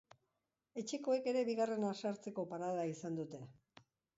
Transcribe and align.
Etxekoek 0.81 1.29
ere 1.33 1.43
bigarrena 1.51 1.91
sartzeko 2.01 2.47
parada 2.55 2.89
izan 2.97 3.21
dute. 3.21 3.47